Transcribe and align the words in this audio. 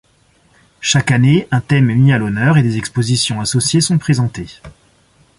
Chaque 0.79 1.11
année, 1.11 1.47
un 1.51 1.61
thème 1.61 1.91
est 1.91 1.95
mis 1.95 2.11
à 2.11 2.17
l'honneur 2.17 2.57
et 2.57 2.63
des 2.63 2.79
expositions 2.79 3.39
associées 3.39 3.81
sont 3.81 3.99
présentées. 3.99 4.49